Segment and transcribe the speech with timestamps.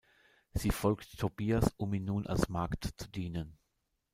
[0.55, 3.59] Sie folgt Tobias, um ihm nun als Magd zu dienen.